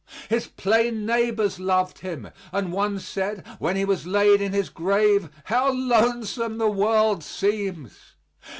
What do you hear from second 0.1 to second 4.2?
His plain neighbors loved him; and one said, when he was